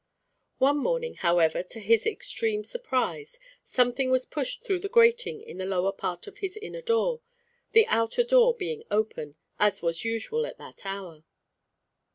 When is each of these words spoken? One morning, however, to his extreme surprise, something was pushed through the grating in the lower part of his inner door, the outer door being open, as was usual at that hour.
One 0.57 0.79
morning, 0.79 1.13
however, 1.17 1.61
to 1.61 1.79
his 1.79 2.07
extreme 2.07 2.63
surprise, 2.63 3.39
something 3.63 4.09
was 4.09 4.25
pushed 4.25 4.63
through 4.63 4.79
the 4.79 4.89
grating 4.89 5.41
in 5.43 5.59
the 5.59 5.65
lower 5.67 5.91
part 5.91 6.25
of 6.25 6.39
his 6.39 6.57
inner 6.57 6.81
door, 6.81 7.21
the 7.73 7.85
outer 7.85 8.23
door 8.23 8.55
being 8.55 8.83
open, 8.89 9.35
as 9.59 9.83
was 9.83 10.03
usual 10.03 10.47
at 10.47 10.57
that 10.57 10.87
hour. 10.87 11.23